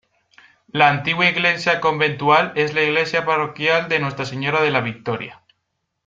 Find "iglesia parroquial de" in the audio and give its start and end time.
2.81-3.99